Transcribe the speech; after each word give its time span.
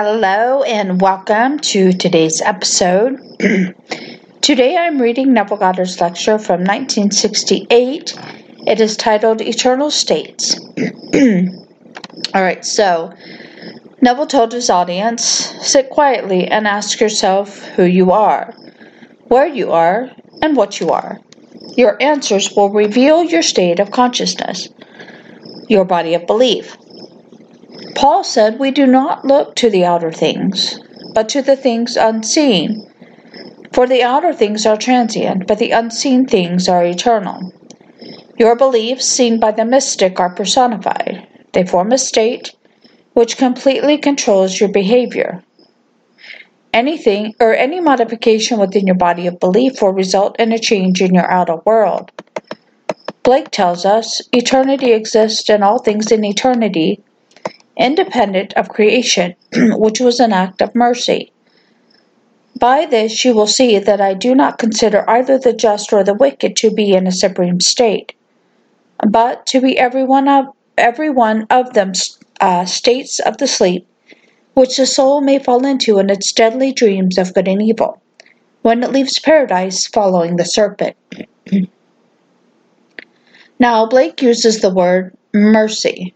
Hello 0.00 0.62
and 0.62 1.00
welcome 1.00 1.58
to 1.58 1.90
today's 1.92 2.40
episode. 2.40 3.18
Today 4.40 4.76
I'm 4.76 5.02
reading 5.02 5.32
Neville 5.32 5.56
Goddard's 5.56 6.00
lecture 6.00 6.38
from 6.38 6.60
1968. 6.60 8.16
It 8.68 8.80
is 8.80 8.96
titled 8.96 9.40
Eternal 9.40 9.90
States. 9.90 10.56
All 12.32 12.42
right, 12.42 12.64
so 12.64 13.12
Neville 14.00 14.28
told 14.28 14.52
his 14.52 14.70
audience 14.70 15.24
sit 15.66 15.90
quietly 15.90 16.46
and 16.46 16.68
ask 16.68 17.00
yourself 17.00 17.60
who 17.70 17.82
you 17.82 18.12
are, 18.12 18.54
where 19.24 19.48
you 19.48 19.72
are, 19.72 20.12
and 20.42 20.56
what 20.56 20.78
you 20.78 20.90
are. 20.90 21.18
Your 21.76 22.00
answers 22.00 22.52
will 22.54 22.70
reveal 22.70 23.24
your 23.24 23.42
state 23.42 23.80
of 23.80 23.90
consciousness, 23.90 24.68
your 25.68 25.84
body 25.84 26.14
of 26.14 26.24
belief. 26.24 26.76
Paul 27.98 28.22
said, 28.22 28.60
We 28.60 28.70
do 28.70 28.86
not 28.86 29.24
look 29.24 29.56
to 29.56 29.68
the 29.68 29.84
outer 29.84 30.12
things, 30.12 30.78
but 31.14 31.28
to 31.30 31.42
the 31.42 31.56
things 31.56 31.96
unseen. 31.96 32.88
For 33.72 33.88
the 33.88 34.04
outer 34.04 34.32
things 34.32 34.64
are 34.66 34.76
transient, 34.76 35.48
but 35.48 35.58
the 35.58 35.72
unseen 35.72 36.24
things 36.24 36.68
are 36.68 36.84
eternal. 36.84 37.52
Your 38.38 38.54
beliefs, 38.54 39.04
seen 39.04 39.40
by 39.40 39.50
the 39.50 39.64
mystic, 39.64 40.20
are 40.20 40.32
personified. 40.32 41.26
They 41.54 41.66
form 41.66 41.90
a 41.90 41.98
state 41.98 42.54
which 43.14 43.36
completely 43.36 43.98
controls 43.98 44.60
your 44.60 44.70
behavior. 44.70 45.42
Anything 46.72 47.34
or 47.40 47.52
any 47.52 47.80
modification 47.80 48.60
within 48.60 48.86
your 48.86 48.94
body 48.94 49.26
of 49.26 49.40
belief 49.40 49.82
will 49.82 49.92
result 49.92 50.38
in 50.38 50.52
a 50.52 50.58
change 50.60 51.02
in 51.02 51.14
your 51.14 51.28
outer 51.28 51.56
world. 51.66 52.12
Blake 53.24 53.50
tells 53.50 53.84
us 53.84 54.22
eternity 54.32 54.92
exists 54.92 55.50
and 55.50 55.64
all 55.64 55.80
things 55.80 56.12
in 56.12 56.24
eternity 56.24 57.02
independent 57.78 58.52
of 58.54 58.68
creation, 58.68 59.34
which 59.54 60.00
was 60.00 60.20
an 60.20 60.32
act 60.32 60.60
of 60.60 60.74
mercy. 60.74 61.32
By 62.58 62.86
this 62.86 63.24
you 63.24 63.34
will 63.34 63.46
see 63.46 63.78
that 63.78 64.00
I 64.00 64.14
do 64.14 64.34
not 64.34 64.58
consider 64.58 65.08
either 65.08 65.38
the 65.38 65.52
just 65.52 65.92
or 65.92 66.02
the 66.02 66.14
wicked 66.14 66.56
to 66.56 66.70
be 66.70 66.92
in 66.92 67.06
a 67.06 67.12
supreme 67.12 67.60
state, 67.60 68.14
but 69.08 69.46
to 69.46 69.60
be 69.60 69.78
every 69.78 70.04
one 70.04 70.28
of 70.28 70.46
every 70.76 71.10
one 71.10 71.46
of 71.50 71.72
them 71.74 71.92
uh, 72.40 72.64
states 72.64 73.18
of 73.20 73.38
the 73.38 73.46
sleep 73.46 73.86
which 74.58 74.76
the 74.76 74.86
soul 74.86 75.20
may 75.20 75.38
fall 75.38 75.64
into 75.64 76.00
in 76.00 76.10
its 76.10 76.32
deadly 76.32 76.72
dreams 76.72 77.16
of 77.16 77.32
good 77.32 77.46
and 77.46 77.62
evil, 77.62 78.02
when 78.62 78.82
it 78.82 78.90
leaves 78.90 79.20
paradise 79.20 79.86
following 79.86 80.34
the 80.34 80.44
serpent. 80.44 80.96
now 83.60 83.86
Blake 83.86 84.20
uses 84.20 84.60
the 84.60 84.74
word 84.74 85.16
mercy 85.32 86.12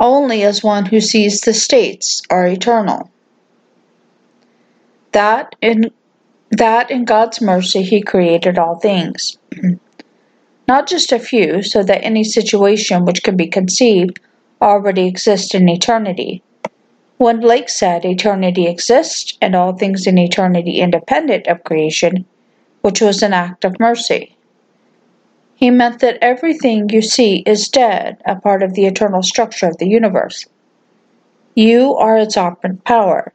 only 0.00 0.42
as 0.42 0.64
one 0.64 0.86
who 0.86 1.00
sees 1.00 1.42
the 1.42 1.52
states 1.52 2.22
are 2.30 2.46
eternal. 2.46 3.10
That 5.12 5.54
in 5.60 5.90
that 6.50 6.90
in 6.90 7.04
God's 7.04 7.40
mercy 7.40 7.82
he 7.82 8.00
created 8.00 8.58
all 8.58 8.76
things. 8.76 9.38
Not 10.66 10.88
just 10.88 11.12
a 11.12 11.18
few, 11.18 11.62
so 11.62 11.82
that 11.82 12.04
any 12.04 12.24
situation 12.24 13.04
which 13.04 13.22
can 13.22 13.36
be 13.36 13.46
conceived 13.46 14.18
already 14.60 15.06
exists 15.06 15.54
in 15.54 15.68
eternity. 15.68 16.42
When 17.18 17.40
Blake 17.40 17.68
said 17.68 18.04
eternity 18.04 18.66
exists 18.66 19.36
and 19.40 19.54
all 19.54 19.74
things 19.74 20.06
in 20.06 20.16
eternity 20.16 20.80
independent 20.80 21.46
of 21.46 21.64
creation, 21.64 22.24
which 22.80 23.00
was 23.00 23.22
an 23.22 23.32
act 23.32 23.64
of 23.64 23.78
mercy. 23.78 24.36
He 25.60 25.70
meant 25.70 26.00
that 26.00 26.16
everything 26.22 26.88
you 26.88 27.02
see 27.02 27.42
is 27.44 27.68
dead, 27.68 28.22
a 28.24 28.34
part 28.34 28.62
of 28.62 28.72
the 28.72 28.86
eternal 28.86 29.22
structure 29.22 29.68
of 29.68 29.76
the 29.76 29.86
universe. 29.86 30.46
You 31.54 31.96
are 31.96 32.16
its 32.16 32.38
operant 32.38 32.84
power. 32.84 33.34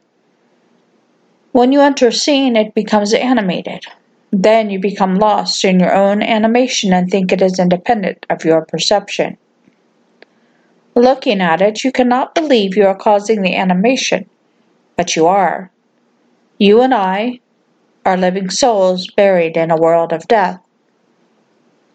When 1.52 1.70
you 1.70 1.80
enter 1.80 2.10
seeing, 2.10 2.56
it 2.56 2.74
becomes 2.74 3.14
animated. 3.14 3.84
Then 4.32 4.70
you 4.70 4.80
become 4.80 5.14
lost 5.14 5.64
in 5.64 5.78
your 5.78 5.94
own 5.94 6.20
animation 6.20 6.92
and 6.92 7.08
think 7.08 7.30
it 7.30 7.40
is 7.40 7.60
independent 7.60 8.26
of 8.28 8.44
your 8.44 8.62
perception. 8.62 9.38
Looking 10.96 11.40
at 11.40 11.62
it, 11.62 11.84
you 11.84 11.92
cannot 11.92 12.34
believe 12.34 12.76
you 12.76 12.86
are 12.86 12.96
causing 12.96 13.42
the 13.42 13.54
animation, 13.54 14.28
but 14.96 15.14
you 15.14 15.28
are. 15.28 15.70
You 16.58 16.82
and 16.82 16.92
I 16.92 17.38
are 18.04 18.16
living 18.16 18.50
souls 18.50 19.08
buried 19.12 19.56
in 19.56 19.70
a 19.70 19.80
world 19.80 20.12
of 20.12 20.26
death. 20.26 20.60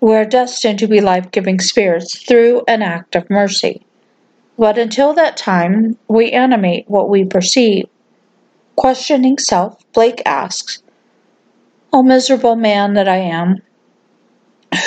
We 0.02 0.16
are 0.16 0.26
destined 0.26 0.80
to 0.80 0.88
be 0.88 1.00
life 1.00 1.30
giving 1.30 1.60
spirits 1.60 2.18
through 2.18 2.64
an 2.68 2.82
act 2.82 3.16
of 3.16 3.30
mercy. 3.30 3.86
But 4.58 4.80
until 4.80 5.14
that 5.14 5.38
time, 5.38 5.96
we 6.08 6.32
animate 6.32 6.90
what 6.90 7.08
we 7.08 7.24
perceive. 7.24 7.86
Questioning 8.76 9.38
self, 9.38 9.78
Blake 9.94 10.24
asks, 10.26 10.82
O 11.94 12.02
miserable 12.02 12.56
man 12.56 12.96
that 12.96 13.08
I 13.08 13.18
am, 13.18 13.58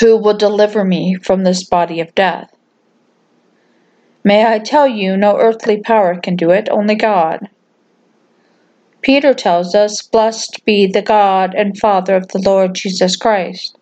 who 0.01 0.17
will 0.17 0.37
deliver 0.37 0.85
me 0.85 1.15
from 1.15 1.45
this 1.45 1.63
body 1.63 2.01
of 2.01 2.13
death? 2.17 2.53
May 4.25 4.45
I 4.45 4.59
tell 4.59 4.89
you, 4.89 5.17
no 5.17 5.39
earthly 5.39 5.81
power 5.81 6.19
can 6.19 6.35
do 6.35 6.51
it, 6.51 6.69
only 6.69 6.97
God. 6.97 7.49
Peter 9.01 9.33
tells 9.33 9.77
us, 9.77 10.03
Blessed 10.03 10.65
be 10.65 10.89
the 10.89 11.03
God 11.03 11.55
and 11.55 11.79
Father 11.79 12.17
of 12.17 12.27
the 12.29 12.43
Lord 12.45 12.75
Jesus 12.75 13.15
Christ 13.15 13.79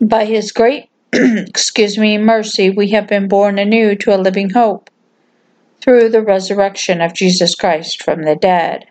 by 0.00 0.24
his 0.24 0.52
great 0.52 0.88
excuse 1.12 1.96
me, 1.96 2.18
mercy, 2.18 2.68
we 2.68 2.90
have 2.90 3.06
been 3.06 3.28
born 3.28 3.58
anew 3.58 3.94
to 3.96 4.14
a 4.14 4.20
living 4.20 4.50
hope 4.50 4.90
through 5.80 6.10
the 6.10 6.22
resurrection 6.22 7.00
of 7.00 7.14
Jesus 7.14 7.54
Christ 7.54 8.02
from 8.02 8.22
the 8.22 8.36
dead. 8.36 8.86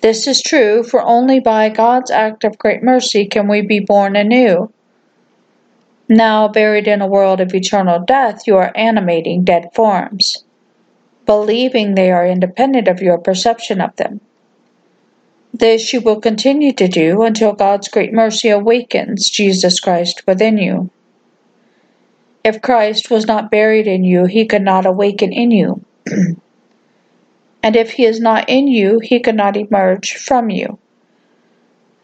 This 0.00 0.28
is 0.28 0.40
true, 0.40 0.84
for 0.84 1.02
only 1.02 1.40
by 1.40 1.68
God's 1.68 2.12
act 2.12 2.44
of 2.44 2.58
great 2.58 2.82
mercy 2.82 3.26
can 3.26 3.48
we 3.48 3.62
be 3.62 3.80
born 3.80 4.14
anew. 4.14 4.72
Now, 6.08 6.46
buried 6.46 6.86
in 6.86 7.02
a 7.02 7.08
world 7.08 7.40
of 7.40 7.52
eternal 7.52 7.98
death, 7.98 8.46
you 8.46 8.56
are 8.56 8.72
animating 8.76 9.42
dead 9.42 9.70
forms, 9.74 10.44
believing 11.26 11.94
they 11.94 12.12
are 12.12 12.26
independent 12.26 12.86
of 12.86 13.02
your 13.02 13.18
perception 13.18 13.80
of 13.80 13.96
them. 13.96 14.20
This 15.52 15.92
you 15.92 16.00
will 16.00 16.20
continue 16.20 16.72
to 16.72 16.88
do 16.88 17.22
until 17.22 17.52
God's 17.52 17.88
great 17.88 18.12
mercy 18.12 18.48
awakens 18.50 19.30
Jesus 19.30 19.80
Christ 19.80 20.22
within 20.26 20.58
you. 20.58 20.90
If 22.44 22.62
Christ 22.62 23.10
was 23.10 23.26
not 23.26 23.50
buried 23.50 23.86
in 23.86 24.04
you, 24.04 24.26
he 24.26 24.46
could 24.46 24.62
not 24.62 24.86
awaken 24.86 25.32
in 25.32 25.50
you. 25.50 25.84
and 27.62 27.76
if 27.76 27.92
he 27.92 28.04
is 28.04 28.20
not 28.20 28.48
in 28.48 28.68
you, 28.68 29.00
he 29.00 29.20
could 29.20 29.34
not 29.34 29.56
emerge 29.56 30.14
from 30.14 30.50
you. 30.50 30.78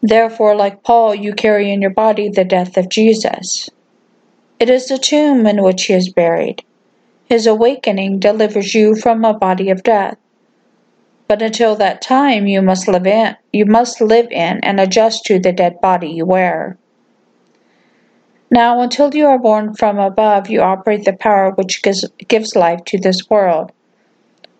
Therefore, 0.01 0.55
like 0.55 0.83
Paul, 0.83 1.15
you 1.15 1.33
carry 1.33 1.71
in 1.71 1.81
your 1.81 1.91
body 1.91 2.29
the 2.29 2.43
death 2.43 2.77
of 2.77 2.89
Jesus. 2.89 3.69
It 4.59 4.69
is 4.69 4.87
the 4.87 4.97
tomb 4.97 5.47
in 5.47 5.63
which 5.63 5.85
he 5.85 5.93
is 5.93 6.09
buried. 6.09 6.63
His 7.27 7.47
awakening 7.47 8.19
delivers 8.19 8.75
you 8.75 8.95
from 8.95 9.25
a 9.25 9.33
body 9.33 9.69
of 9.69 9.83
death. 9.83 10.17
But 11.27 11.41
until 11.41 11.75
that 11.75 12.01
time 12.01 12.45
you 12.47 12.61
must 12.61 12.87
live 12.87 13.07
in 13.07 13.35
you 13.51 13.65
must 13.65 14.01
live 14.01 14.27
in 14.31 14.59
and 14.61 14.79
adjust 14.79 15.25
to 15.25 15.39
the 15.39 15.51
dead 15.51 15.81
body 15.81 16.09
you 16.09 16.25
wear. 16.25 16.77
Now 18.51 18.81
until 18.81 19.13
you 19.15 19.25
are 19.27 19.39
born 19.39 19.73
from 19.73 19.97
above 19.97 20.49
you 20.49 20.61
operate 20.61 21.05
the 21.05 21.13
power 21.13 21.51
which 21.51 21.81
gives, 21.81 22.07
gives 22.27 22.55
life 22.55 22.83
to 22.85 22.99
this 22.99 23.29
world. 23.29 23.71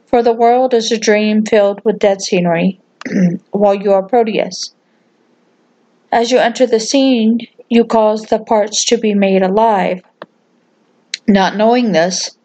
For 0.07 0.23
the 0.23 0.33
world 0.33 0.73
is 0.73 0.91
a 0.91 0.97
dream 0.97 1.45
filled 1.45 1.83
with 1.83 1.99
dead 1.99 2.21
scenery, 2.21 2.79
while 3.51 3.75
you 3.75 3.91
are 3.91 4.01
Proteus. 4.01 4.73
As 6.11 6.31
you 6.31 6.37
enter 6.37 6.65
the 6.65 6.79
scene, 6.79 7.39
you 7.69 7.83
cause 7.83 8.23
the 8.23 8.39
parts 8.39 8.85
to 8.85 8.97
be 8.97 9.13
made 9.13 9.41
alive. 9.41 10.01
Not 11.27 11.57
knowing 11.57 11.91
this, 11.91 12.37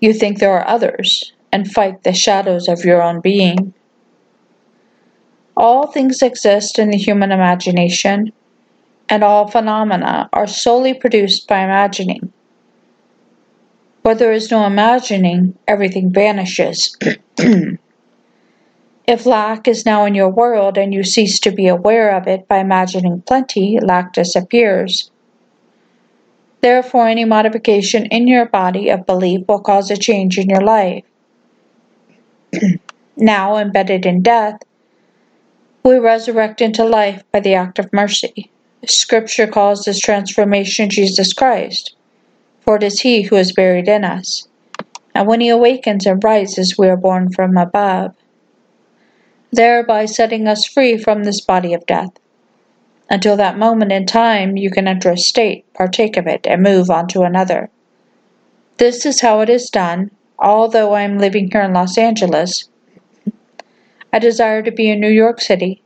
you 0.00 0.12
think 0.12 0.38
there 0.38 0.52
are 0.52 0.66
others, 0.66 1.32
and 1.52 1.70
fight 1.70 2.02
the 2.02 2.12
shadows 2.12 2.68
of 2.68 2.84
your 2.84 3.02
own 3.02 3.20
being. 3.20 3.74
All 5.56 5.86
things 5.86 6.22
exist 6.22 6.78
in 6.78 6.90
the 6.90 6.98
human 6.98 7.32
imagination, 7.32 8.32
and 9.08 9.24
all 9.24 9.48
phenomena 9.48 10.28
are 10.32 10.46
solely 10.46 10.92
produced 10.92 11.48
by 11.48 11.60
imagining. 11.60 12.32
Where 14.02 14.14
there 14.14 14.32
is 14.32 14.50
no 14.50 14.66
imagining, 14.66 15.58
everything 15.66 16.12
vanishes. 16.12 16.96
if 19.06 19.24
lack 19.24 19.66
is 19.66 19.86
now 19.86 20.04
in 20.04 20.14
your 20.14 20.28
world 20.28 20.76
and 20.76 20.92
you 20.92 21.02
cease 21.02 21.38
to 21.40 21.50
be 21.50 21.66
aware 21.66 22.14
of 22.16 22.26
it 22.28 22.46
by 22.48 22.58
imagining 22.58 23.22
plenty, 23.22 23.78
lack 23.80 24.12
disappears. 24.12 25.10
Therefore, 26.60 27.06
any 27.08 27.24
modification 27.24 28.06
in 28.06 28.26
your 28.26 28.46
body 28.46 28.90
of 28.90 29.06
belief 29.06 29.46
will 29.48 29.60
cause 29.60 29.90
a 29.90 29.96
change 29.96 30.38
in 30.38 30.48
your 30.48 30.62
life. 30.62 31.04
Now 33.16 33.56
embedded 33.56 34.06
in 34.06 34.22
death, 34.22 34.60
we 35.82 35.98
resurrect 35.98 36.60
into 36.60 36.84
life 36.84 37.22
by 37.32 37.40
the 37.40 37.54
act 37.54 37.78
of 37.78 37.92
mercy. 37.92 38.50
Scripture 38.84 39.46
calls 39.46 39.84
this 39.84 39.98
transformation 39.98 40.90
Jesus 40.90 41.32
Christ, 41.32 41.94
for 42.62 42.76
it 42.76 42.82
is 42.82 43.00
He 43.00 43.22
who 43.22 43.36
is 43.36 43.52
buried 43.52 43.88
in 43.88 44.04
us, 44.04 44.48
and 45.14 45.26
when 45.26 45.40
he 45.40 45.48
awakens 45.48 46.04
and 46.04 46.22
rises, 46.22 46.76
we 46.76 46.88
are 46.88 46.96
born 46.96 47.32
from 47.32 47.56
above, 47.56 48.14
thereby 49.50 50.04
setting 50.04 50.46
us 50.46 50.66
free 50.66 50.98
from 50.98 51.24
this 51.24 51.40
body 51.40 51.72
of 51.72 51.86
death. 51.86 52.10
Until 53.08 53.36
that 53.36 53.56
moment 53.56 53.92
in 53.92 54.04
time, 54.04 54.56
you 54.56 54.70
can 54.70 54.86
enter 54.86 55.10
a 55.10 55.16
state, 55.16 55.64
partake 55.72 56.16
of 56.16 56.26
it, 56.26 56.46
and 56.46 56.62
move 56.62 56.90
on 56.90 57.08
to 57.08 57.22
another. 57.22 57.70
This 58.76 59.06
is 59.06 59.20
how 59.20 59.40
it 59.40 59.48
is 59.48 59.70
done, 59.70 60.10
although 60.38 60.92
I 60.92 61.02
am 61.02 61.18
living 61.18 61.50
here 61.50 61.62
in 61.62 61.72
Los 61.72 61.96
Angeles. 61.98 62.68
I 64.12 64.18
desire 64.18 64.62
to 64.62 64.70
be 64.70 64.90
in 64.90 65.00
New 65.00 65.10
York 65.10 65.40
City. 65.40 65.82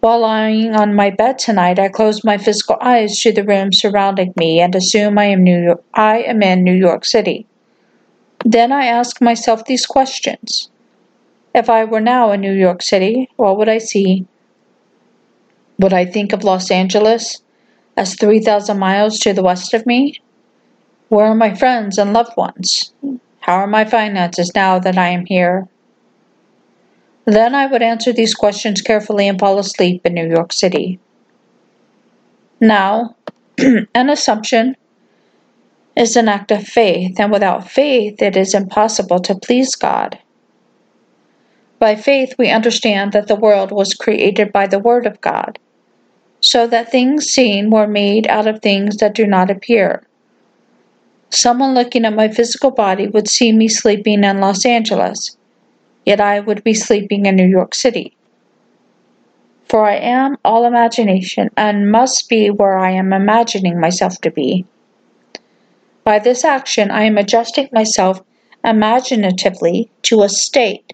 While 0.00 0.20
lying 0.20 0.74
on 0.74 0.94
my 0.94 1.10
bed 1.10 1.38
tonight, 1.38 1.78
I 1.78 1.88
close 1.88 2.24
my 2.24 2.38
physical 2.38 2.76
eyes 2.80 3.18
to 3.20 3.32
the 3.32 3.44
room 3.44 3.72
surrounding 3.72 4.32
me 4.36 4.60
and 4.60 4.74
assume 4.74 5.18
I 5.18 5.26
am, 5.26 5.44
New 5.44 5.62
York, 5.62 5.84
I 5.92 6.18
am 6.22 6.42
in 6.42 6.64
New 6.64 6.74
York 6.74 7.04
City. 7.04 7.46
Then 8.44 8.72
I 8.72 8.86
ask 8.86 9.20
myself 9.20 9.66
these 9.66 9.84
questions. 9.84 10.70
If 11.54 11.68
I 11.68 11.84
were 11.84 12.00
now 12.00 12.32
in 12.32 12.40
New 12.40 12.52
York 12.52 12.80
City, 12.80 13.28
what 13.36 13.58
would 13.58 13.68
I 13.68 13.78
see? 13.78 14.26
Would 15.78 15.92
I 15.92 16.06
think 16.06 16.32
of 16.32 16.44
Los 16.44 16.70
Angeles 16.70 17.42
as 17.96 18.14
3,000 18.14 18.78
miles 18.78 19.18
to 19.18 19.34
the 19.34 19.42
west 19.42 19.74
of 19.74 19.84
me? 19.84 20.20
Where 21.08 21.26
are 21.26 21.34
my 21.34 21.54
friends 21.54 21.98
and 21.98 22.12
loved 22.12 22.36
ones? 22.36 22.94
How 23.40 23.56
are 23.56 23.66
my 23.66 23.84
finances 23.84 24.54
now 24.54 24.78
that 24.78 24.98
I 24.98 25.08
am 25.08 25.26
here? 25.26 25.68
Then 27.24 27.54
I 27.54 27.66
would 27.66 27.82
answer 27.82 28.12
these 28.12 28.34
questions 28.34 28.82
carefully 28.82 29.28
and 29.28 29.38
fall 29.38 29.58
asleep 29.58 30.04
in 30.04 30.14
New 30.14 30.28
York 30.28 30.52
City. 30.52 30.98
Now, 32.60 33.16
an 33.58 34.10
assumption 34.10 34.76
is 35.96 36.16
an 36.16 36.28
act 36.28 36.50
of 36.50 36.66
faith, 36.66 37.18
and 37.18 37.32
without 37.32 37.70
faith 37.70 38.22
it 38.22 38.36
is 38.36 38.54
impossible 38.54 39.20
to 39.20 39.34
please 39.34 39.74
God. 39.74 40.18
By 41.78 41.96
faith, 41.96 42.34
we 42.38 42.50
understand 42.50 43.12
that 43.12 43.26
the 43.26 43.36
world 43.36 43.72
was 43.72 43.94
created 43.94 44.52
by 44.52 44.66
the 44.66 44.78
Word 44.78 45.06
of 45.06 45.20
God, 45.20 45.58
so 46.40 46.66
that 46.66 46.90
things 46.90 47.26
seen 47.26 47.70
were 47.70 47.86
made 47.86 48.26
out 48.26 48.46
of 48.46 48.60
things 48.60 48.98
that 48.98 49.14
do 49.14 49.26
not 49.26 49.50
appear. 49.50 50.02
Someone 51.30 51.74
looking 51.74 52.04
at 52.04 52.14
my 52.14 52.28
physical 52.28 52.70
body 52.70 53.06
would 53.06 53.28
see 53.28 53.52
me 53.52 53.68
sleeping 53.68 54.24
in 54.24 54.40
Los 54.40 54.66
Angeles, 54.66 55.36
yet 56.04 56.20
I 56.20 56.40
would 56.40 56.64
be 56.64 56.74
sleeping 56.74 57.26
in 57.26 57.36
New 57.36 57.46
York 57.46 57.74
City. 57.74 58.16
For 59.68 59.84
I 59.84 59.96
am 59.96 60.36
all 60.44 60.66
imagination 60.66 61.50
and 61.56 61.92
must 61.92 62.28
be 62.28 62.50
where 62.50 62.76
I 62.76 62.90
am 62.90 63.12
imagining 63.12 63.78
myself 63.78 64.20
to 64.22 64.30
be. 64.30 64.66
By 66.02 66.18
this 66.18 66.44
action, 66.44 66.90
I 66.90 67.04
am 67.04 67.16
adjusting 67.16 67.68
myself 67.72 68.20
imaginatively 68.64 69.90
to 70.02 70.22
a 70.22 70.28
state 70.28 70.92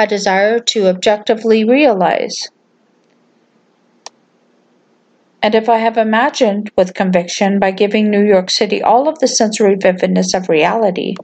I 0.00 0.06
desire 0.06 0.58
to 0.58 0.88
objectively 0.88 1.62
realize. 1.62 2.48
And 5.42 5.54
if 5.54 5.68
I 5.68 5.78
have 5.78 5.96
imagined 5.96 6.70
with 6.76 6.94
conviction 6.94 7.58
by 7.58 7.70
giving 7.70 8.10
New 8.10 8.24
York 8.24 8.50
City 8.50 8.82
all 8.82 9.08
of 9.08 9.18
the 9.20 9.28
sensory 9.28 9.74
vividness 9.74 10.34
of 10.34 10.48
reality, 10.48 11.16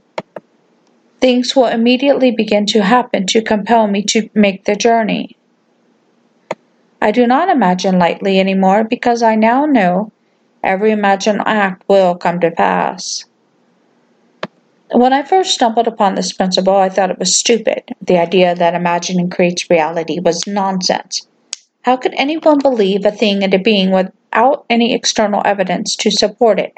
things 1.19 1.55
will 1.55 1.67
immediately 1.67 2.31
begin 2.31 2.65
to 2.67 2.83
happen 2.83 3.27
to 3.27 3.43
compel 3.43 3.87
me 3.87 4.03
to 4.03 4.29
make 4.33 4.65
the 4.65 4.75
journey. 4.75 5.35
I 6.99 7.11
do 7.11 7.27
not 7.27 7.49
imagine 7.49 7.99
lightly 7.99 8.39
anymore 8.39 8.83
because 8.83 9.21
I 9.21 9.35
now 9.35 9.65
know 9.65 10.11
every 10.63 10.91
imagined 10.91 11.43
act 11.45 11.83
will 11.87 12.15
come 12.15 12.39
to 12.39 12.49
pass. 12.49 13.25
When 14.91 15.13
I 15.13 15.23
first 15.23 15.53
stumbled 15.53 15.87
upon 15.87 16.15
this 16.15 16.33
principle, 16.33 16.75
I 16.75 16.89
thought 16.89 17.11
it 17.11 17.19
was 17.19 17.35
stupid. 17.35 17.83
The 18.01 18.17
idea 18.17 18.55
that 18.55 18.73
imagining 18.73 19.29
creates 19.29 19.69
reality 19.69 20.19
was 20.19 20.47
nonsense. 20.47 21.26
How 21.87 21.95
could 21.95 22.15
anyone 22.17 22.59
believe 22.59 23.05
a 23.05 23.11
thing 23.11 23.43
into 23.43 23.57
being 23.57 23.91
without 23.91 24.65
any 24.69 24.93
external 24.93 25.41
evidence 25.45 25.95
to 25.95 26.11
support 26.11 26.59
it? 26.59 26.73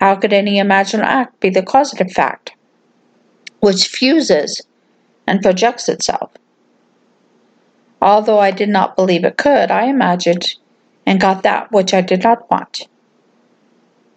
How 0.00 0.16
could 0.16 0.32
any 0.32 0.58
imagined 0.58 1.04
act 1.04 1.38
be 1.38 1.48
the 1.48 1.62
causative 1.62 2.10
fact, 2.10 2.54
which 3.60 3.86
fuses 3.86 4.66
and 5.28 5.40
projects 5.40 5.88
itself? 5.88 6.32
Although 8.02 8.40
I 8.40 8.50
did 8.50 8.68
not 8.68 8.96
believe 8.96 9.22
it 9.22 9.36
could, 9.36 9.70
I 9.70 9.84
imagined 9.84 10.56
and 11.06 11.20
got 11.20 11.44
that 11.44 11.70
which 11.70 11.94
I 11.94 12.00
did 12.00 12.24
not 12.24 12.50
want. 12.50 12.88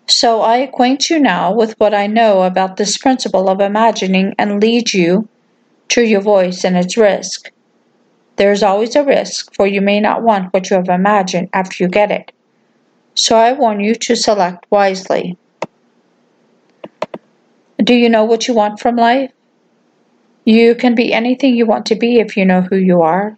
So 0.08 0.42
I 0.42 0.58
acquaint 0.58 1.12
you 1.12 1.20
now 1.20 1.54
with 1.54 1.80
what 1.80 1.94
I 1.94 2.08
know 2.08 2.42
about 2.42 2.78
this 2.78 2.98
principle 2.98 3.48
of 3.48 3.62
imagining 3.62 4.34
and 4.40 4.60
lead 4.60 4.92
you 4.92 5.30
to 5.90 6.02
your 6.02 6.22
voice 6.22 6.66
and 6.66 6.76
its 6.76 6.98
risk. 6.98 7.52
There 8.42 8.52
is 8.52 8.64
always 8.64 8.96
a 8.96 9.04
risk, 9.04 9.54
for 9.54 9.68
you 9.68 9.82
may 9.82 10.00
not 10.00 10.24
want 10.24 10.52
what 10.52 10.72
you 10.72 10.76
have 10.76 10.90
imagined 10.90 11.50
after 11.54 11.84
you 11.84 11.88
get 11.88 12.10
it. 12.10 12.32
So 13.14 13.38
I 13.38 13.54
warn 13.54 13.82
you 13.82 13.94
to 13.94 14.16
select 14.16 14.66
wisely. 14.72 15.38
Do 17.78 17.94
you 17.94 18.10
know 18.10 18.26
what 18.26 18.48
you 18.48 18.56
want 18.56 18.80
from 18.80 18.96
life? 18.96 19.32
You 20.44 20.74
can 20.74 20.96
be 20.96 21.14
anything 21.14 21.56
you 21.56 21.68
want 21.68 21.86
to 21.86 21.96
be 21.96 22.20
if 22.20 22.36
you 22.36 22.44
know 22.44 22.62
who 22.62 22.78
you 22.78 23.04
are. 23.04 23.38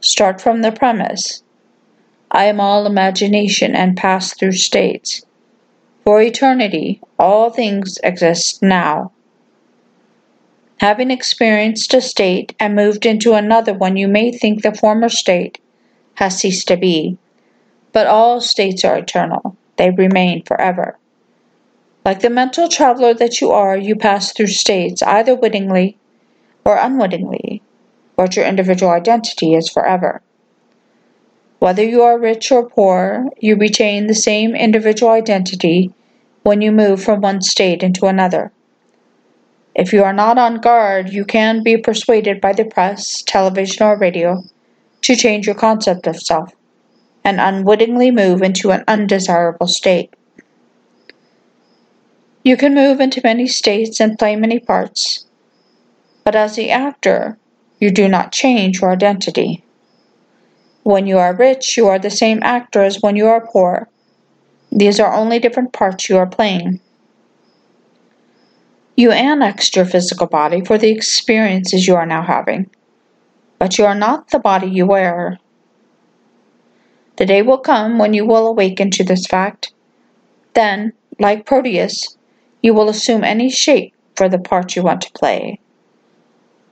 Start 0.00 0.40
from 0.40 0.62
the 0.62 0.72
premise 0.72 1.44
I 2.32 2.46
am 2.46 2.58
all 2.58 2.86
imagination 2.86 3.76
and 3.76 3.96
pass 3.96 4.34
through 4.34 4.54
states. 4.54 5.24
For 6.04 6.20
eternity, 6.20 7.00
all 7.20 7.50
things 7.50 7.98
exist 8.02 8.64
now. 8.64 9.12
Having 10.80 11.10
experienced 11.10 11.92
a 11.92 12.00
state 12.00 12.54
and 12.60 12.76
moved 12.76 13.04
into 13.04 13.32
another 13.32 13.74
one, 13.74 13.96
you 13.96 14.06
may 14.06 14.30
think 14.30 14.62
the 14.62 14.72
former 14.72 15.08
state 15.08 15.58
has 16.14 16.38
ceased 16.38 16.68
to 16.68 16.76
be. 16.76 17.18
But 17.92 18.06
all 18.06 18.40
states 18.40 18.84
are 18.84 18.98
eternal, 18.98 19.56
they 19.76 19.90
remain 19.90 20.44
forever. 20.44 20.96
Like 22.04 22.20
the 22.20 22.30
mental 22.30 22.68
traveler 22.68 23.12
that 23.14 23.40
you 23.40 23.50
are, 23.50 23.76
you 23.76 23.96
pass 23.96 24.32
through 24.32 24.46
states 24.46 25.02
either 25.02 25.34
wittingly 25.34 25.98
or 26.64 26.76
unwittingly, 26.76 27.60
but 28.14 28.36
your 28.36 28.46
individual 28.46 28.92
identity 28.92 29.54
is 29.54 29.68
forever. 29.68 30.22
Whether 31.58 31.82
you 31.82 32.02
are 32.02 32.20
rich 32.20 32.52
or 32.52 32.68
poor, 32.68 33.26
you 33.40 33.56
retain 33.56 34.06
the 34.06 34.14
same 34.14 34.54
individual 34.54 35.10
identity 35.10 35.92
when 36.44 36.62
you 36.62 36.70
move 36.70 37.02
from 37.02 37.20
one 37.20 37.42
state 37.42 37.82
into 37.82 38.06
another. 38.06 38.52
If 39.74 39.92
you 39.92 40.02
are 40.02 40.12
not 40.12 40.38
on 40.38 40.60
guard, 40.60 41.10
you 41.12 41.24
can 41.24 41.62
be 41.62 41.76
persuaded 41.76 42.40
by 42.40 42.52
the 42.52 42.64
press, 42.64 43.22
television, 43.22 43.84
or 43.84 43.96
radio 43.98 44.42
to 45.02 45.16
change 45.16 45.46
your 45.46 45.54
concept 45.54 46.06
of 46.06 46.20
self 46.20 46.52
and 47.24 47.40
unwittingly 47.40 48.10
move 48.10 48.42
into 48.42 48.70
an 48.70 48.84
undesirable 48.88 49.66
state. 49.66 50.14
You 52.42 52.56
can 52.56 52.74
move 52.74 53.00
into 53.00 53.20
many 53.22 53.46
states 53.46 54.00
and 54.00 54.18
play 54.18 54.34
many 54.34 54.58
parts, 54.58 55.26
but 56.24 56.34
as 56.34 56.56
the 56.56 56.70
actor, 56.70 57.36
you 57.80 57.90
do 57.90 58.08
not 58.08 58.32
change 58.32 58.80
your 58.80 58.92
identity. 58.92 59.62
When 60.82 61.06
you 61.06 61.18
are 61.18 61.34
rich, 61.34 61.76
you 61.76 61.86
are 61.86 61.98
the 61.98 62.10
same 62.10 62.42
actor 62.42 62.82
as 62.82 63.02
when 63.02 63.16
you 63.16 63.26
are 63.26 63.46
poor. 63.46 63.88
These 64.72 64.98
are 64.98 65.14
only 65.14 65.38
different 65.38 65.72
parts 65.72 66.08
you 66.08 66.16
are 66.16 66.26
playing. 66.26 66.80
You 68.98 69.12
annexed 69.12 69.76
your 69.76 69.84
physical 69.84 70.26
body 70.26 70.64
for 70.64 70.76
the 70.76 70.90
experiences 70.90 71.86
you 71.86 71.94
are 71.94 72.04
now 72.04 72.22
having, 72.22 72.68
but 73.60 73.78
you 73.78 73.86
are 73.86 73.94
not 73.94 74.30
the 74.30 74.40
body 74.40 74.66
you 74.66 74.86
wear. 74.86 75.38
The 77.14 77.24
day 77.24 77.42
will 77.42 77.58
come 77.58 78.00
when 78.00 78.12
you 78.12 78.26
will 78.26 78.48
awaken 78.48 78.90
to 78.90 79.04
this 79.04 79.24
fact. 79.24 79.72
Then, 80.54 80.94
like 81.20 81.46
Proteus, 81.46 82.18
you 82.60 82.74
will 82.74 82.88
assume 82.88 83.22
any 83.22 83.50
shape 83.50 83.94
for 84.16 84.28
the 84.28 84.40
part 84.40 84.74
you 84.74 84.82
want 84.82 85.02
to 85.02 85.12
play. 85.12 85.60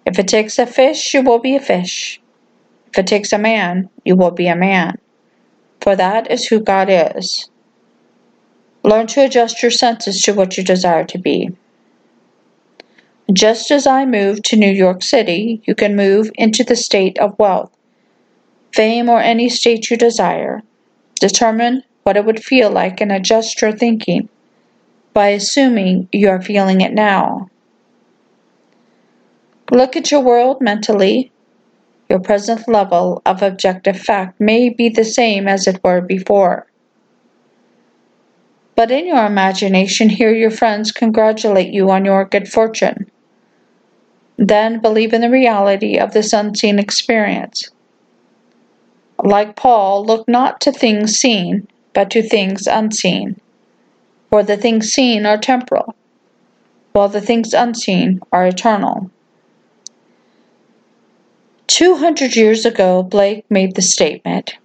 If 0.05 0.19
it 0.19 0.27
takes 0.27 0.59
a 0.59 0.67
fish, 0.67 1.15
you 1.15 1.23
will 1.23 1.39
be 1.39 1.55
a 1.55 1.61
fish. 1.61 2.21
If 2.89 2.99
it 2.99 3.07
takes 3.07 3.33
a 3.33 3.39
man, 3.39 3.89
you 4.05 4.17
will 4.17 4.33
be 4.33 4.49
a 4.49 4.57
man, 4.57 4.99
for 5.81 5.95
that 5.95 6.29
is 6.29 6.49
who 6.49 6.59
God 6.59 6.89
is. 6.91 7.49
Learn 8.83 9.07
to 9.07 9.25
adjust 9.25 9.63
your 9.63 9.71
senses 9.71 10.21
to 10.23 10.35
what 10.35 10.59
you 10.59 10.65
desire 10.65 11.05
to 11.05 11.19
be. 11.19 11.57
Just 13.33 13.71
as 13.71 13.87
I 13.87 14.05
moved 14.05 14.45
to 14.45 14.57
New 14.57 14.71
York 14.71 15.03
City, 15.03 15.61
you 15.65 15.75
can 15.75 15.97
move 15.97 16.31
into 16.37 16.63
the 16.63 16.77
state 16.77 17.19
of 17.19 17.39
wealth, 17.39 17.73
fame, 18.73 19.09
or 19.09 19.21
any 19.21 19.49
state 19.49 19.91
you 19.91 19.97
desire. 19.97 20.63
Determine 21.21 21.83
what 22.05 22.17
it 22.17 22.25
would 22.25 22.45
feel 22.45 22.71
like 22.71 23.01
and 23.01 23.11
adjust 23.11 23.61
your 23.61 23.73
thinking 23.73 24.29
by 25.13 25.29
assuming 25.29 26.09
you 26.13 26.29
are 26.29 26.41
feeling 26.41 26.81
it 26.81 26.93
now. 26.93 27.51
Look 29.73 29.97
at 29.97 30.11
your 30.13 30.21
world 30.21 30.61
mentally 30.61 31.33
your 32.09 32.21
present 32.21 32.69
level 32.69 33.21
of 33.27 33.43
objective 33.43 33.99
fact 33.99 34.41
may 34.41 34.69
be 34.69 34.89
the 34.89 35.05
same 35.05 35.49
as 35.49 35.67
it 35.67 35.83
were 35.83 36.01
before. 36.01 36.67
But 38.77 38.91
in 38.91 39.07
your 39.07 39.27
imagination, 39.27 40.11
hear 40.11 40.33
your 40.33 40.51
friends 40.51 40.93
congratulate 40.93 41.73
you 41.73 41.91
on 41.91 42.05
your 42.05 42.25
good 42.25 42.49
fortune. 42.49 43.11
Then 44.39 44.81
believe 44.81 45.13
in 45.13 45.23
the 45.23 45.31
reality 45.31 45.97
of 45.97 46.13
this 46.13 46.33
unseen 46.33 46.79
experience. 46.79 47.71
Like 49.23 49.57
Paul, 49.57 50.05
look 50.05 50.29
not 50.29 50.61
to 50.63 50.73
things 50.73 51.15
seen, 51.15 51.69
but 51.95 52.11
to 52.11 52.23
things 52.23 52.67
unseen. 52.67 53.41
For 54.31 54.43
the 54.43 54.57
things 54.57 54.93
seen 54.93 55.25
are 55.25 55.39
temporal, 55.39 55.95
while 56.93 57.09
the 57.09 57.21
things 57.21 57.55
unseen 57.55 58.21
are 58.33 58.47
eternal. 58.47 59.11
Two 61.67 61.97
hundred 61.97 62.37
years 62.37 62.67
ago, 62.67 63.03
Blake 63.03 63.45
made 63.51 63.75
the 63.75 63.83
statement 63.83 64.57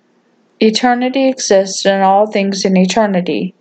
Eternity 0.60 1.28
exists 1.28 1.86
in 1.88 2.02
all 2.02 2.28
things 2.28 2.66
in 2.66 2.78
eternity, 2.78 3.56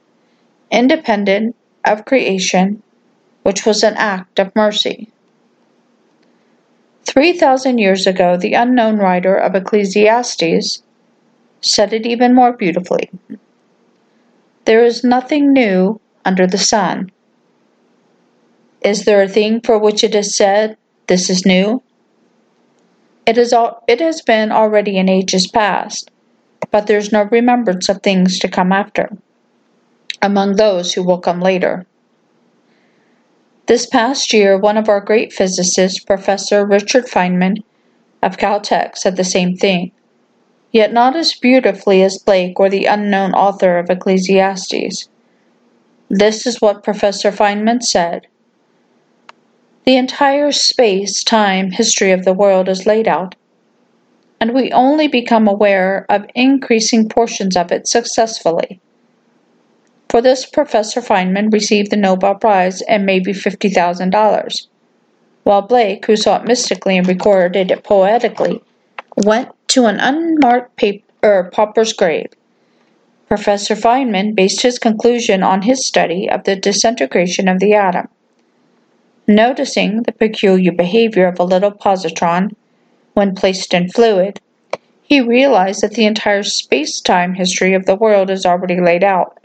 independent 0.71 1.57
of 1.85 2.05
creation, 2.05 2.83
which 3.43 3.65
was 3.65 3.83
an 3.83 3.95
act 3.97 4.39
of 4.39 4.55
mercy. 4.55 5.09
Three 7.21 7.35
thousand 7.35 7.77
years 7.77 8.07
ago, 8.07 8.39
the 8.39 8.55
unknown 8.55 8.97
writer 8.97 9.37
of 9.37 9.55
Ecclesiastes 9.55 10.83
said 11.61 11.93
it 11.93 12.07
even 12.07 12.35
more 12.35 12.55
beautifully. 12.55 13.11
There 14.65 14.83
is 14.83 15.05
nothing 15.05 15.53
new 15.53 16.01
under 16.25 16.47
the 16.47 16.57
sun. 16.57 17.13
Is 18.81 19.05
there 19.05 19.21
a 19.23 19.29
thing 19.29 19.61
for 19.61 19.79
which 19.79 20.03
it 20.03 20.15
is 20.15 20.35
said, 20.35 20.79
This 21.09 21.29
is 21.29 21.45
new? 21.45 21.83
It, 23.27 23.37
is 23.37 23.53
all, 23.53 23.85
it 23.87 24.01
has 24.01 24.23
been 24.23 24.51
already 24.51 24.97
in 24.97 25.11
ages 25.11 25.47
past, 25.47 26.11
but 26.71 26.87
there 26.87 26.97
is 26.97 27.13
no 27.13 27.25
remembrance 27.25 27.91
of 27.91 28.03
things 28.03 28.39
to 28.39 28.49
come 28.49 28.73
after, 28.73 29.11
among 30.23 30.57
those 30.57 30.95
who 30.95 31.05
will 31.05 31.21
come 31.21 31.43
later. 31.43 31.85
This 33.71 33.87
past 33.87 34.33
year, 34.33 34.59
one 34.59 34.77
of 34.77 34.89
our 34.89 35.01
great 35.01 35.33
physicists, 35.33 36.01
Professor 36.01 36.67
Richard 36.67 37.05
Feynman 37.05 37.59
of 38.21 38.37
Caltech, 38.37 38.97
said 38.97 39.15
the 39.15 39.23
same 39.23 39.55
thing, 39.55 39.93
yet 40.73 40.93
not 40.93 41.15
as 41.15 41.35
beautifully 41.35 42.03
as 42.03 42.19
Blake 42.19 42.59
or 42.59 42.69
the 42.69 42.87
unknown 42.87 43.33
author 43.33 43.79
of 43.79 43.89
Ecclesiastes. 43.89 45.09
This 46.09 46.49
is 46.49 46.61
what 46.61 46.83
Professor 46.83 47.31
Feynman 47.31 47.81
said. 47.81 48.27
The 49.85 49.97
entire 49.97 50.51
space 50.51 51.23
time 51.23 51.71
history 51.71 52.11
of 52.11 52.25
the 52.25 52.35
world 52.35 52.69
is 52.69 52.87
laid 52.87 53.07
out, 53.07 53.37
and 54.41 54.53
we 54.53 54.73
only 54.73 55.07
become 55.07 55.47
aware 55.47 56.07
of 56.09 56.27
increasing 56.35 57.09
portions 57.09 57.57
of 57.57 57.71
it 57.71 57.87
successfully. 57.87 58.81
For 60.11 60.21
this, 60.21 60.45
Professor 60.45 61.01
Feynman 61.01 61.53
received 61.53 61.93
the 61.93 61.97
Nobel 61.97 62.35
Prize 62.35 62.83
and 62.83 63.07
maybe 63.07 63.33
$50,000, 63.33 64.67
while 65.45 65.63
Blake, 65.63 66.05
who 66.07 66.17
saw 66.17 66.39
it 66.39 66.47
mystically 66.49 66.99
and 66.99 67.07
recorded 67.07 67.71
it 67.71 67.85
poetically, 67.85 68.61
went 69.17 69.51
to 69.69 69.87
an 69.87 70.01
unmarked 70.01 70.75
paper, 70.75 71.05
er, 71.23 71.51
pauper's 71.53 71.93
grave. 71.93 72.27
Professor 73.29 73.77
Feynman 73.77 74.35
based 74.35 74.63
his 74.63 74.81
conclusion 74.81 75.45
on 75.45 75.63
his 75.63 75.87
study 75.87 76.29
of 76.29 76.43
the 76.43 76.57
disintegration 76.57 77.47
of 77.47 77.61
the 77.61 77.75
atom. 77.75 78.09
Noticing 79.29 80.03
the 80.03 80.13
peculiar 80.13 80.73
behavior 80.73 81.29
of 81.29 81.39
a 81.39 81.45
little 81.45 81.71
positron 81.71 82.51
when 83.15 83.37
placed 83.37 83.73
in 83.73 83.89
fluid, 83.89 84.41
he 85.05 85.21
realized 85.21 85.83
that 85.83 85.93
the 85.93 86.07
entire 86.07 86.43
space 86.43 87.01
time 87.01 87.35
history 87.35 87.75
of 87.75 87.87
the 87.87 87.95
world 87.95 88.29
is 88.29 88.45
already 88.45 88.81
laid 88.81 89.05
out 89.05 89.40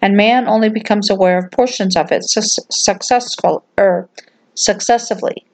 and 0.00 0.16
man 0.16 0.46
only 0.46 0.68
becomes 0.68 1.10
aware 1.10 1.38
of 1.38 1.50
portions 1.50 1.96
of 1.96 2.12
it 2.12 2.24
su- 2.24 2.62
successful 2.70 3.64
er, 3.78 4.08
successively. 4.54 5.44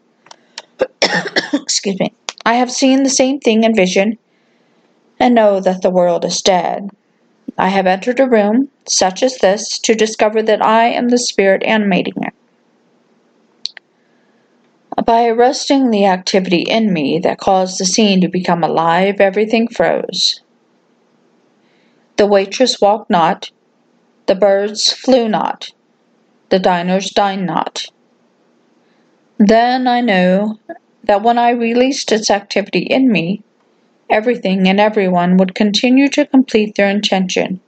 Excuse 1.53 1.99
me. 1.99 2.13
I 2.45 2.55
have 2.55 2.71
seen 2.71 3.03
the 3.03 3.11
same 3.11 3.41
thing 3.41 3.65
in 3.65 3.75
vision 3.75 4.19
and 5.19 5.35
know 5.35 5.61
that 5.61 5.83
the 5.83 5.91
world 5.91 6.25
is 6.25 6.43
dead. 6.43 6.91
I 7.57 7.69
have 7.69 7.87
entered 7.87 8.21
a 8.21 8.29
room 8.29 8.69
such 8.89 9.23
as 9.23 9.39
this 9.39 9.79
to 9.79 9.95
discover 9.95 10.43
that 10.43 10.65
I 10.65 10.87
am 10.87 11.09
the 11.09 11.19
spirit 11.19 11.63
animating 11.63 12.15
it. 12.23 12.35
By 15.05 15.27
arresting 15.27 15.91
the 15.91 16.07
activity 16.07 16.63
in 16.63 16.93
me 16.93 17.19
that 17.21 17.39
caused 17.39 17.79
the 17.79 17.85
scene 17.85 18.21
to 18.21 18.29
become 18.29 18.63
alive, 18.63 19.21
everything 19.21 19.69
froze. 19.69 20.41
The 22.17 22.27
waitress 22.27 22.81
walked 22.81 23.11
not, 23.11 23.51
the 24.27 24.35
birds 24.35 24.93
flew 24.93 25.29
not, 25.29 25.71
the 26.49 26.59
diners 26.59 27.11
dined 27.11 27.47
not. 27.47 27.87
Then 29.39 29.87
I 29.87 30.01
knew 30.01 30.59
that 31.03 31.23
when 31.23 31.39
I 31.39 31.51
released 31.51 32.13
its 32.13 32.31
activity 32.31 32.81
in 32.81 33.11
me, 33.11 33.43
everything 34.09 34.69
and 34.69 34.81
everyone 34.81 35.37
would 35.37 35.55
continue 35.55 36.09
to 36.09 36.27
complete 36.27 36.75
their 36.75 36.89
intention, 36.89 37.61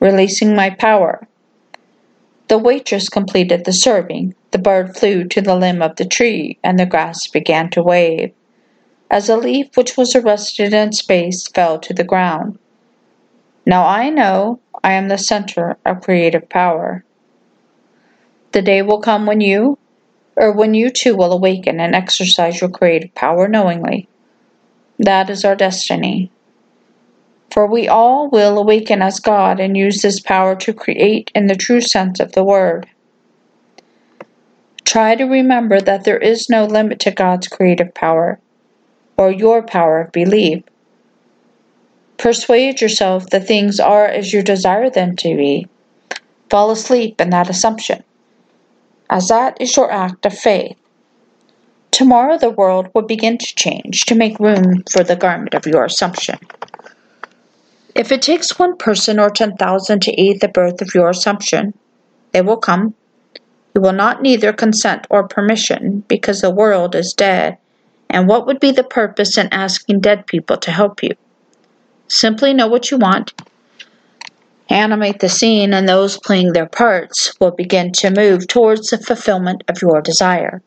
releasing 0.00 0.56
my 0.56 0.70
power. 0.70 1.28
The 2.48 2.58
waitress 2.58 3.08
completed 3.08 3.64
the 3.64 3.72
serving, 3.72 4.34
the 4.52 4.58
bird 4.58 4.96
flew 4.96 5.24
to 5.24 5.40
the 5.40 5.56
limb 5.56 5.82
of 5.82 5.96
the 5.96 6.04
tree, 6.04 6.58
and 6.64 6.78
the 6.78 6.86
grass 6.86 7.26
began 7.26 7.70
to 7.70 7.82
wave, 7.82 8.32
as 9.10 9.28
a 9.28 9.36
leaf 9.36 9.76
which 9.76 9.96
was 9.96 10.16
arrested 10.16 10.72
in 10.72 10.92
space 10.92 11.46
fell 11.48 11.78
to 11.80 11.92
the 11.92 12.04
ground. 12.04 12.58
Now 13.66 13.86
I 13.86 14.10
know 14.10 14.60
I 14.86 14.92
am 14.92 15.08
the 15.08 15.18
center 15.18 15.76
of 15.84 16.00
creative 16.00 16.48
power. 16.48 17.04
The 18.52 18.62
day 18.62 18.82
will 18.82 19.00
come 19.00 19.26
when 19.26 19.40
you, 19.40 19.78
or 20.36 20.52
when 20.52 20.74
you 20.74 20.90
too 20.90 21.16
will 21.16 21.32
awaken 21.32 21.80
and 21.80 21.92
exercise 21.92 22.60
your 22.60 22.70
creative 22.70 23.12
power 23.16 23.48
knowingly. 23.48 24.08
That 25.00 25.28
is 25.28 25.44
our 25.44 25.56
destiny. 25.56 26.30
For 27.50 27.66
we 27.66 27.88
all 27.88 28.30
will 28.30 28.56
awaken 28.58 29.02
as 29.02 29.18
God 29.18 29.58
and 29.58 29.76
use 29.76 30.02
this 30.02 30.20
power 30.20 30.54
to 30.54 30.72
create 30.72 31.32
in 31.34 31.48
the 31.48 31.56
true 31.56 31.80
sense 31.80 32.20
of 32.20 32.30
the 32.30 32.44
word. 32.44 32.88
Try 34.84 35.16
to 35.16 35.24
remember 35.24 35.80
that 35.80 36.04
there 36.04 36.18
is 36.18 36.48
no 36.48 36.64
limit 36.64 37.00
to 37.00 37.10
God's 37.10 37.48
creative 37.48 37.92
power 37.92 38.38
or 39.16 39.32
your 39.32 39.64
power 39.64 40.02
of 40.02 40.12
belief. 40.12 40.62
Persuade 42.18 42.80
yourself 42.80 43.28
that 43.30 43.46
things 43.46 43.78
are 43.78 44.06
as 44.06 44.32
you 44.32 44.42
desire 44.42 44.88
them 44.88 45.16
to 45.16 45.36
be. 45.36 45.68
Fall 46.48 46.70
asleep 46.70 47.20
in 47.20 47.30
that 47.30 47.50
assumption, 47.50 48.02
as 49.10 49.28
that 49.28 49.60
is 49.60 49.76
your 49.76 49.90
act 49.92 50.24
of 50.24 50.36
faith. 50.36 50.76
Tomorrow 51.90 52.38
the 52.38 52.50
world 52.50 52.88
will 52.94 53.02
begin 53.02 53.36
to 53.38 53.54
change 53.54 54.04
to 54.04 54.14
make 54.14 54.38
room 54.38 54.82
for 54.90 55.02
the 55.02 55.16
garment 55.16 55.54
of 55.54 55.66
your 55.66 55.84
assumption. 55.84 56.38
If 57.94 58.12
it 58.12 58.22
takes 58.22 58.58
one 58.58 58.76
person 58.76 59.18
or 59.18 59.30
10,000 59.30 60.02
to 60.02 60.20
aid 60.20 60.40
the 60.40 60.48
birth 60.48 60.82
of 60.82 60.94
your 60.94 61.08
assumption, 61.08 61.72
they 62.32 62.42
will 62.42 62.58
come. 62.58 62.94
You 63.74 63.80
will 63.80 63.92
not 63.92 64.22
need 64.22 64.40
their 64.40 64.52
consent 64.52 65.06
or 65.10 65.28
permission 65.28 66.04
because 66.06 66.40
the 66.40 66.50
world 66.50 66.94
is 66.94 67.12
dead, 67.12 67.58
and 68.08 68.28
what 68.28 68.46
would 68.46 68.60
be 68.60 68.70
the 68.70 68.84
purpose 68.84 69.36
in 69.36 69.48
asking 69.52 70.00
dead 70.00 70.26
people 70.26 70.56
to 70.58 70.70
help 70.70 71.02
you? 71.02 71.14
Simply 72.08 72.54
know 72.54 72.68
what 72.68 72.90
you 72.90 72.98
want, 72.98 73.32
animate 74.68 75.20
the 75.20 75.28
scene, 75.28 75.74
and 75.74 75.88
those 75.88 76.18
playing 76.18 76.52
their 76.52 76.68
parts 76.68 77.32
will 77.40 77.50
begin 77.50 77.92
to 77.92 78.10
move 78.10 78.46
towards 78.46 78.90
the 78.90 78.98
fulfillment 78.98 79.64
of 79.68 79.82
your 79.82 80.00
desire. 80.00 80.62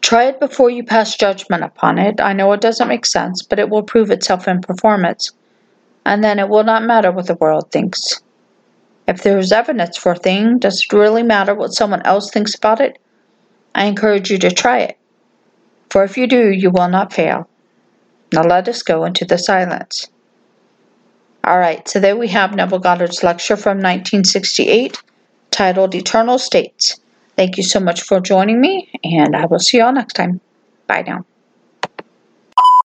Try 0.00 0.24
it 0.24 0.40
before 0.40 0.68
you 0.68 0.82
pass 0.82 1.16
judgment 1.16 1.62
upon 1.62 1.98
it. 1.98 2.20
I 2.20 2.32
know 2.32 2.52
it 2.52 2.60
doesn't 2.60 2.88
make 2.88 3.06
sense, 3.06 3.42
but 3.42 3.60
it 3.60 3.70
will 3.70 3.84
prove 3.84 4.10
itself 4.10 4.48
in 4.48 4.60
performance, 4.60 5.30
and 6.04 6.24
then 6.24 6.40
it 6.40 6.48
will 6.48 6.64
not 6.64 6.82
matter 6.82 7.12
what 7.12 7.28
the 7.28 7.36
world 7.36 7.70
thinks. 7.70 8.20
If 9.06 9.22
there 9.22 9.38
is 9.38 9.52
evidence 9.52 9.96
for 9.96 10.12
a 10.12 10.18
thing, 10.18 10.58
does 10.58 10.82
it 10.82 10.92
really 10.92 11.22
matter 11.22 11.54
what 11.54 11.72
someone 11.72 12.02
else 12.02 12.30
thinks 12.30 12.54
about 12.54 12.80
it? 12.80 12.98
I 13.74 13.84
encourage 13.84 14.30
you 14.30 14.38
to 14.38 14.50
try 14.50 14.80
it, 14.80 14.98
for 15.90 16.02
if 16.02 16.16
you 16.16 16.26
do, 16.26 16.50
you 16.50 16.70
will 16.70 16.88
not 16.88 17.12
fail. 17.12 17.48
Now 18.32 18.42
let 18.42 18.68
us 18.68 18.82
go 18.82 19.04
into 19.04 19.24
the 19.24 19.38
silence. 19.38 20.08
All 21.44 21.58
right, 21.58 21.86
so 21.88 21.98
there 22.00 22.16
we 22.16 22.28
have 22.28 22.54
Neville 22.54 22.78
Goddard's 22.78 23.22
lecture 23.22 23.56
from 23.56 23.78
1968 23.78 25.02
titled 25.50 25.94
Eternal 25.94 26.38
States. 26.38 27.00
Thank 27.36 27.56
you 27.56 27.62
so 27.62 27.80
much 27.80 28.02
for 28.02 28.20
joining 28.20 28.60
me, 28.60 28.90
and 29.02 29.34
I 29.34 29.46
will 29.46 29.58
see 29.58 29.78
you 29.78 29.84
all 29.84 29.92
next 29.92 30.14
time. 30.14 30.40
Bye 30.86 31.02
now. 31.06 31.24